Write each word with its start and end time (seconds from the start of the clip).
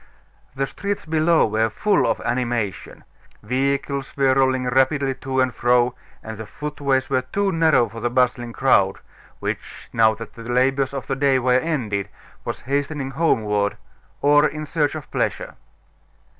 The 0.55 0.65
streets 0.65 1.05
below 1.05 1.45
were 1.45 1.69
full 1.69 2.07
of 2.07 2.19
animation; 2.21 3.03
vehicles 3.43 4.17
were 4.17 4.33
rolling 4.33 4.65
rapidly 4.65 5.13
to 5.13 5.39
and 5.39 5.53
fro, 5.53 5.93
and 6.23 6.39
the 6.39 6.47
footways 6.47 7.07
were 7.11 7.21
too 7.21 7.51
narrow 7.51 7.87
for 7.87 7.99
the 7.99 8.09
bustling 8.09 8.51
crowd, 8.51 8.97
which, 9.39 9.89
now 9.93 10.15
that 10.15 10.33
the 10.33 10.41
labors 10.51 10.95
of 10.95 11.05
the 11.05 11.15
day 11.15 11.37
were 11.37 11.59
ended, 11.59 12.09
was 12.43 12.61
hastening 12.61 13.11
homeward 13.11 13.77
or 14.23 14.47
in 14.47 14.65
search 14.65 14.95
of 14.95 15.11
pleasure. 15.11 15.53